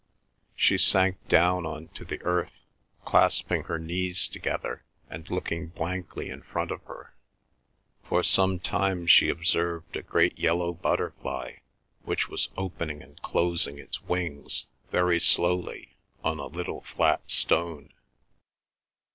[0.55, 2.53] She sank down on to the earth
[3.05, 7.13] clasping her knees together, and looking blankly in front of her.
[8.05, 11.57] For some time she observed a great yellow butterfly,
[12.01, 17.93] which was opening and closing its wings very slowly on a little flat stone.